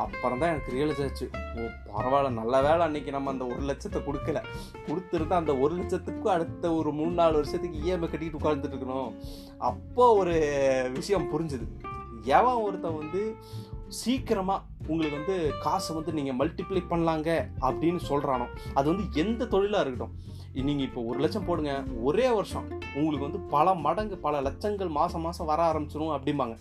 அப்புறம் 0.02 0.40
தான் 0.40 0.52
எனக்கு 0.52 0.74
ரியலைஸ் 0.76 1.02
ஆச்சு. 1.04 1.26
ஓ 1.58 1.68
பரவாயில்ல 1.90 2.30
நல்ல 2.40 2.54
வேலை 2.66 2.82
அன்னைக்கு 2.86 3.10
நம்ம 3.16 3.30
அந்த 3.34 3.44
ஒரு 3.52 3.62
லட்சத்தை 3.70 4.00
கொடுக்கல. 4.06 4.40
கொடுத்துருந்தா 4.86 5.40
அந்த 5.42 5.54
ஒரு 5.64 5.74
லட்சத்துக்கும் 5.80 6.34
அடுத்த 6.36 6.72
ஒரு 6.78 6.92
மூணு 7.00 7.14
நாலு 7.20 7.34
வருஷத்துக்கு 7.40 7.82
இஎம்ஐ 7.84 8.08
கட்டிட்டு 8.08 8.40
உட்காந்துட்டு 8.40 8.74
இருக்கணும். 8.74 9.12
அப்போ 9.70 10.06
ஒரு 10.20 10.36
விஷயம் 10.98 11.30
புரிஞ்சுது. 11.34 11.68
எவன் 12.38 12.62
ஒருத்தன் 12.66 13.00
வந்து 13.02 13.22
சீக்கிரமாக 14.00 14.62
உங்களுக்கு 14.92 15.18
வந்து 15.18 15.36
காசை 15.64 15.90
வந்து 15.96 16.12
நீங்கள் 16.18 16.38
மல்டிப்ளை 16.38 16.82
பண்ணலாங்க 16.92 17.30
அப்படின்னு 17.68 18.00
சொல்கிறானோ 18.10 18.46
அது 18.78 18.86
வந்து 18.92 19.04
எந்த 19.22 19.48
தொழிலாக 19.54 19.84
இருக்கட்டும். 19.84 20.14
நீங்கள் 20.68 20.86
இப்போ 20.86 21.00
ஒரு 21.10 21.18
லட்சம் 21.24 21.46
போடுங்க 21.46 21.72
ஒரே 22.08 22.26
வருஷம் 22.38 22.66
உங்களுக்கு 22.94 23.26
வந்து 23.28 23.40
பல 23.54 23.74
மடங்கு 23.86 24.16
பல 24.26 24.40
லட்சங்கள் 24.46 24.90
மாதம் 24.98 25.24
மாதம் 25.26 25.50
வர 25.52 25.60
ஆரம்பிச்சிடும் 25.70 26.14
அப்படிம்பாங்க. 26.16 26.56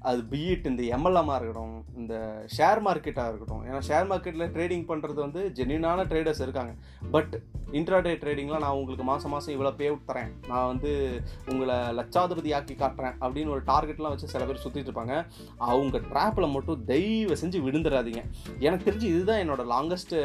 அது 0.00 0.22
பிஇட் 0.30 0.66
இந்த 0.66 0.82
எம்எல்எம்மாக 0.96 1.40
இருக்கட்டும் 1.40 1.84
இந்த 1.96 2.44
ஷேர் 2.58 2.80
மார்க்கெட்டாக 2.86 3.28
இருக்கட்டும். 3.28 3.64
ஏன்னா 3.66 3.80
ஷேர் 3.88 4.10
மார்க்கெட்டில் 4.12 4.52
ட்ரேடிங் 4.56 4.84
பண்ணுறது 4.90 5.14
வந்து 5.14 5.52
ஜென்யூனான 5.54 6.04
ட்ரேடர்ஸ் 6.10 6.40
இருக்காங்க. 6.40 6.74
பட் 7.10 7.38
இன்ட்ராடே 7.72 8.12
ட்ரேடிங்லாம் 8.22 8.58
நான் 8.58 8.72
உங்களுக்கு 8.72 9.04
மாதம் 9.04 9.30
மாதம் 9.30 9.60
இவ்வளோ 9.60 9.76
பே 9.76 9.86
அவுட் 9.86 10.06
தரேன். 10.06 10.32
நான் 10.48 10.66
வந்து 10.66 11.20
உங்களை 11.50 11.74
லட்சாதிபதி 11.74 12.54
ஆக்கி 12.54 12.74
காட்டுறேன் 12.74 13.16
அப்படின்னு 13.20 13.48
ஒரு 13.48 13.62
டார்கெட்லாம் 13.62 14.14
வச்சு 14.14 14.28
சில 14.28 14.44
பேர் 14.44 14.62
சுற்றிட்டு 14.64 14.90
இருப்பாங்க. 14.90 15.26
அவங்க 15.58 15.98
ட்ராப்பில் 15.98 16.50
மட்டும் 16.50 16.84
தயவு 16.84 17.36
செஞ்சு 17.40 17.60
விழுந்துடாதீங்க 17.66 18.24
எனக்கு 18.58 18.90
தெரிஞ்சு 18.90 19.02
இதுதான் 19.02 19.42
என்னோடய 19.44 19.72
லாங்கஸ்ட்டு 19.74 20.18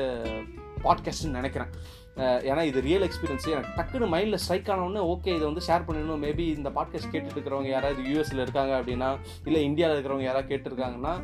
பாட்காஸ்ட்னு 0.83 1.37
நினைக்கிறேன். 1.39 1.69
ஏன்னா 2.17 2.63
இது 2.63 2.81
ரியல் 2.81 3.01
எக்ஸ்பீரியன்ஸ் 3.01 3.47
எனக்கு 3.49 3.71
டக்குன்னு 3.77 4.09
மைண்டில் 4.13 4.35
ஸ்ட்ரைக் 4.35 4.69
ஆனவுடனே 4.69 5.03
ஓகே 5.05 5.31
இதை 5.35 5.45
வந்து 5.45 5.63
ஷேர் 5.67 5.85
பண்ணணும் 5.87 6.23
மேபி 6.23 6.45
இந்த 6.55 6.69
பாட்காஸ்ட் 6.69 7.11
கேட்டுட்டு 7.11 7.35
இருக்கிறவங்க 7.35 7.69
யாராவது 7.69 8.03
யூஎஸில் 8.03 8.39
இருக்காங்க 8.39 8.81
அப்படின்னா 8.81 9.17
இல்லை 9.45 9.63
இந்தியாவில் 9.63 9.95
இருக்கிறவங்க 9.95 10.23
யாராவது 10.23 10.51
கேட்டிருக்காங்கன்னா 10.53 11.15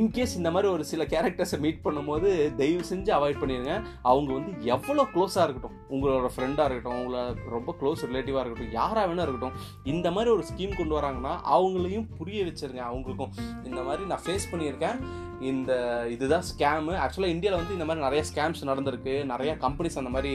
இன்கேஸ் 0.00 0.36
இந்த 0.40 0.50
மாதிரி 0.54 0.68
ஒரு 0.74 0.84
சில 0.90 1.02
கேரக்டர்ஸை 1.12 1.58
மீட் 1.64 1.82
பண்ணும்போது 1.86 2.28
தயவு 2.60 2.84
செஞ்சு 2.90 3.10
அவாய்ட் 3.18 3.40
பண்ணிடுங்க 3.42 3.74
அவங்க 4.10 4.30
வந்து 4.38 4.52
எவ்வளோ 4.74 5.02
க்ளோஸாக 5.14 5.44
இருக்கட்டும். 5.46 5.76
உங்களோட 5.94 6.30
ஃப்ரெண்டாக 6.36 6.68
இருக்கட்டும் 6.68 7.00
உங்களை 7.00 7.22
ரொம்ப 7.56 7.74
க்ளோஸ் 7.80 8.06
ரிலேட்டிவாக 8.10 8.42
இருக்கட்டும் 8.44 8.74
யாராக 8.80 9.04
வேணா 9.10 9.26
இருக்கட்டும் 9.26 9.58
இந்த 9.94 10.10
மாதிரி 10.16 10.32
ஒரு 10.36 10.46
ஸ்கீம் 10.52 10.78
கொண்டு 10.80 10.96
வராங்கன்னா 11.00 11.34
அவங்களையும் 11.56 12.08
புரிய 12.20 12.40
வச்சிருங்க. 12.48 12.82
அவங்களுக்கும் 12.90 13.34
இந்த 13.68 13.82
மாதிரி 13.88 14.04
நான் 14.12 14.24
ஃபேஸ் 14.26 14.50
பண்ணியிருக்கேன். 14.54 14.98
இந்த 15.50 15.72
இதுதான் 16.14 16.44
ஸ்கேமு 16.50 16.92
ஆக்சுவலாக 17.04 17.34
இந்தியாவில் 17.34 17.60
வந்து 17.60 17.74
இந்த 17.76 17.86
மாதிரி 17.88 18.04
நிறைய 18.04 18.20
ஸ்கேம்ஸ் 18.28 18.60
நடந்திருக்கு. 18.68 19.14
நிறைய 19.32 19.52
கம்பெனிஸ் 19.64 19.98
அந்த 20.00 20.10
மாதிரி 20.16 20.32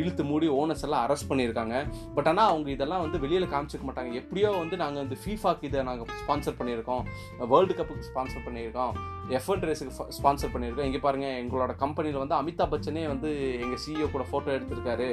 இழுத்து 0.00 0.22
மூடி 0.30 0.48
ஓனர்ஸ் 0.60 0.84
எல்லாம் 0.86 1.04
அரெஸ்ட் 1.06 1.28
பண்ணியிருக்காங்க. 1.30 1.76
பட் 2.16 2.28
ஆனால் 2.32 2.50
அவங்க 2.52 2.70
இதெல்லாம் 2.76 3.04
வந்து 3.04 3.20
வெளியில் 3.24 3.52
காமிச்சிக்க 3.54 3.86
மாட்டாங்க. 3.88 4.12
எப்படியோ 4.22 4.50
வந்து 4.62 4.78
நாங்கள் 4.82 5.02
வந்து 5.04 5.18
ஃபீஃபாக்கு 5.22 5.68
இதை 5.70 5.84
நாங்கள் 5.90 6.10
ஸ்பான்சர் 6.22 6.58
பண்ணியிருக்கோம். 6.60 7.06
வேர்ல்டு 7.54 7.76
கப்புக்கு 7.80 8.10
ஸ்பான்சர் 8.10 8.46
பண்ணியிருக்கோம். 8.48 8.94
எஃபர்ட் 9.38 9.64
ரேஸுக்கு 9.68 10.06
ஸ்பான்சர் 10.16 10.52
பண்ணியிருக்கோம். 10.52 10.88
இங்கே 10.88 11.00
பாருங்கள் 11.04 11.36
எங்களோட 11.42 11.72
கம்பெனியில் 11.82 12.22
வந்து 12.22 12.36
அமிதாப் 12.38 12.72
பச்சனே 12.72 13.02
வந்து 13.12 13.28
எங்கள் 13.64 13.82
சிஇஓ 13.84 14.06
கூட 14.14 14.24
ஃபோட்டோ 14.30 14.50
எடுத்திருக்காரு. 14.56 15.08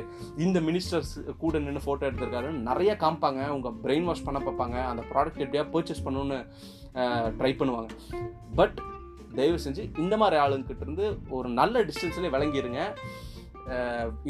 இந்த 0.45 0.59
மினிஸ்டர்ஸ் 0.67 1.13
கூட 1.43 1.59
நின்று 1.65 1.83
ஃபோட்டோ 1.85 2.05
எடுத்திருக்காரு. 2.09 2.49
நிறைய 2.69 2.97
காமிப்பாங்க. 3.03 3.41
உங்கள் 3.57 3.77
பிரெயின் 3.83 4.09
வாஷ் 4.09 4.25
பண்ண 4.27 4.39
பார்ப்பாங்க. 4.47 4.77
அந்த 4.91 5.03
ப்ராடக்ட் 5.11 5.43
எப்படியா 5.45 5.65
பர்ச்சேஸ் 5.75 6.05
பண்ணணும்னு 6.07 6.39
ட்ரை 7.39 7.53
பண்ணுவாங்க. 7.61 7.89
பட் 8.59 8.77
தயவு 9.39 9.57
செஞ்சு 9.63 9.83
இந்த 10.03 10.15
மாதிரி 10.17 10.37
ஆளுங்கிட்ட 10.43 10.85
இருந்து 10.85 11.07
ஒரு 11.37 11.49
நல்ல 11.61 11.83
டிஸ்டன்ஸ்லேயே 11.89 12.33
விளங்கிடுங்க 12.35 12.81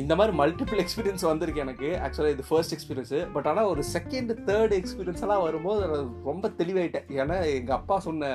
இந்த 0.02 0.14
மாதிரி 0.20 0.34
மல்டிபிள் 0.40 0.80
எக்ஸ்பீரியன்ஸ் 0.84 1.24
வந்திருக்கு 1.30 1.64
எனக்கு. 1.64 1.90
ஆக்சுவலாக 2.06 2.36
இது 2.36 2.44
ஃபர்ஸ்ட் 2.50 2.74
எக்ஸ்பீரியன்ஸு 2.76 3.20
பட் 3.34 3.48
ஆனால் 3.50 3.70
ஒரு 3.74 3.84
செகண்ட் 3.96 4.32
தேர்ட் 4.50 4.74
எக்ஸ்பீரியன்ஸ் 4.80 5.24
எல்லாம் 5.26 5.44
வரும்போது 5.48 5.82
ரொம்ப 6.30 6.52
தெளிவாயிட்டேன். 6.60 7.08
ஏன்னா 7.22 7.38
எங்கள் 7.58 7.78
அப்பா 7.80 7.98
சொன்ன 8.08 8.32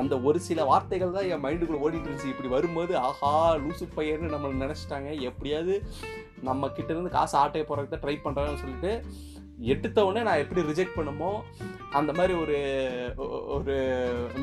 அந்த 0.00 0.16
ஒரு 0.30 0.40
சில 0.48 0.64
வார்த்தைகள் 0.70 1.16
தான் 1.18 1.28
என் 1.34 1.44
மைண்டுக்குள்ளே 1.46 1.82
ஓடிட்டு 1.86 2.08
இருந்துச்சு. 2.08 2.32
இப்படி 2.34 2.50
வரும்போது 2.56 2.94
ஆஹா 3.08 3.32
லூசு 3.64 3.86
பையன்னு 3.98 4.32
நம்மளை 4.34 4.54
நினச்சிட்டாங்க. 4.64 5.10
எப்படியாவது 5.30 5.76
நம்ம 6.48 6.72
கிட்டேருந்து 6.78 7.16
காசு 7.18 7.36
ஆட்டையை 7.42 7.66
போகிறதுக்கு 7.66 8.02
ட்ரை 8.04 8.16
பண்ணுறாங்கன்னு 8.24 8.62
சொல்லிட்டு 8.64 8.92
எடுத்தவுடனே 9.72 10.22
நான் 10.26 10.40
எப்படி 10.42 10.60
ரிஜெக்ட் 10.68 10.96
பண்ணுமோ 10.98 11.30
அந்த 11.98 12.10
மாதிரி 12.18 12.34
ஒரு 12.42 12.56
ஒரு 13.56 13.74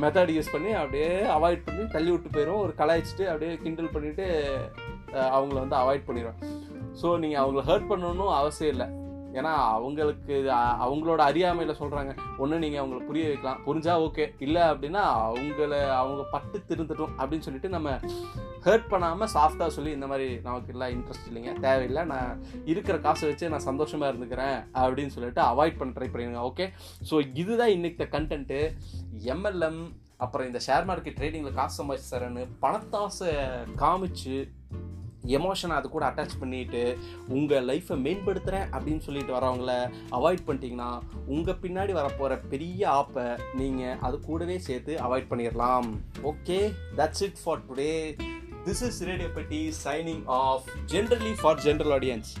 மெத்தட் 0.02 0.32
யூஸ் 0.36 0.52
பண்ணி 0.52 0.70
அப்படியே 0.80 1.08
அவாய்ட் 1.36 1.66
பண்ணி 1.66 1.82
தள்ளி 1.94 2.10
விட்டு 2.12 2.34
போயிடும் 2.34 2.62
ஒரு 2.64 2.72
கலாய்ச்சிட்டு 2.80 3.24
அப்படியே 3.30 3.52
கிண்டல் 3.64 3.92
பண்ணிவிட்டு 3.94 4.26
அவங்கள 5.36 5.58
வந்து 5.64 5.80
அவாய்ட் 5.82 6.08
பண்ணிடுவேன் 6.08 6.40
ஸோ 7.02 7.18
நீங்கள் 7.24 7.42
அவங்கள 7.42 7.62
ஹர்ட் 7.68 7.90
பண்ணணும் 7.90 8.34
அவசியம் 8.40 8.72
இல்லை. 8.74 8.88
ஏன்னா 9.38 9.50
அவங்களுக்கு 9.74 10.36
அவங்களோட 10.84 11.20
அறியாமையில் 11.30 11.78
சொல்கிறாங்க 11.80 12.12
ஒன்று 12.42 12.56
நீங்கள் 12.62 12.80
அவங்கள 12.82 12.98
புரிய 13.08 13.24
வைக்கலாம். 13.28 13.60
புரிஞ்சால் 13.66 14.02
ஓகே 14.06 14.24
இல்லை 14.46 14.62
அப்படின்னா 14.70 15.02
அவங்கள 15.26 15.78
அவங்க 16.00 16.22
பட்டு 16.32 16.58
திருந்துட்டோம் 16.70 17.14
அப்படின்னு 17.18 17.46
சொல்லிட்டு 17.46 17.70
நம்ம 17.76 17.90
ஹர்ட் 18.66 18.90
பண்ணாமல் 18.92 19.32
சாஃப்டாக 19.34 19.70
சொல்லி 19.76 19.92
இந்த 19.96 20.06
மாதிரி 20.12 20.28
நமக்கு 20.46 20.72
எல்லாம் 20.74 20.92
இன்ட்ரெஸ்ட் 20.96 21.28
இல்லைங்க. 21.30 21.52
தேவையில்லை. 21.66 22.04
நான் 22.12 22.42
இருக்கிற 22.72 22.96
காசை 23.06 23.28
வச்சு 23.30 23.52
நான் 23.52 23.68
சந்தோஷமாக 23.70 24.10
இருந்துக்கிறேன் 24.12 24.58
அப்படின்னு 24.82 25.14
சொல்லிட்டு 25.16 25.42
அவாய்ட் 25.50 25.78
பண்ண 25.80 25.92
ட்ரை 25.98 26.08
பண்ணிடுங்க 26.10 26.42
ஓகே 26.50 26.66
ஸோ 27.10 27.16
இதுதான் 27.42 27.74
இன்னைக்கு 27.76 28.06
கண்டென்ட்டு 28.16 28.60
எம்எல்எம் 29.34 29.82
அப்புறம் 30.24 30.48
இந்த 30.48 30.60
ஷேர் 30.66 30.88
மார்க்கெட் 30.88 31.18
ட்ரேடிங்கில் 31.18 31.58
காசு 31.60 31.78
சம்பாதிச்சு 31.80 32.14
தரேன்னு 32.14 32.42
பணத்தாசை 32.64 33.30
காமிச்சு 33.84 34.34
எமோஷனை 35.28 35.74
அது 35.76 35.88
கூட 35.88 36.04
அட்டாச் 36.06 36.40
பண்ணிட்டு 36.40 36.82
உங்கள் 37.28 37.66
லைஃப்பை 37.66 37.96
மேம்படுத்துகிறேன் 37.98 38.68
அப்படின்னு 38.72 38.98
சொல்லிட்டு 38.98 39.32
வரவங்கள 39.32 39.72
அவாய்ட் 40.10 40.46
பண்ணிட்டீங்கன்னா 40.46 40.90
உங்கள் 41.26 41.60
பின்னாடி 41.62 41.92
வரப்போகிற 41.92 42.38
பெரிய 42.48 42.82
ஆப்பை 42.90 43.26
நீங்கள் 43.54 43.98
அது 44.00 44.18
கூடவே 44.20 44.58
சேர்த்து 44.58 44.94
அவாய்ட் 44.98 45.30
பண்ணிடலாம் 45.30 45.88
okay 46.24 46.60
that's 46.96 47.22
it 47.22 47.40
for 47.44 47.64
today 47.70 47.92
this 48.64 48.82
is 48.82 49.02
radio 49.02 49.30
Petti 49.30 49.62
signing 49.84 50.24
off 50.40 50.66
generally 50.86 51.34
for 51.42 51.60
general 51.60 51.92
audience 51.92 52.32